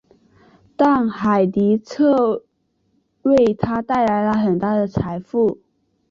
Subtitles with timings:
[0.75, 2.41] 但海迪彻
[3.21, 5.59] 为他带来了很大的财富。